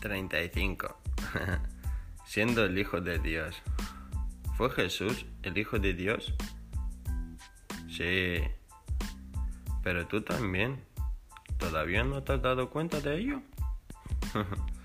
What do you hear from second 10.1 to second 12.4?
también. ¿Todavía no te